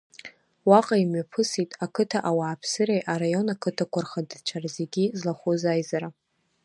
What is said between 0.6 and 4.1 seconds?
Уаҟа имҩаԥысит ақыҭа ауааԥсыреи, араион ақыҭақәа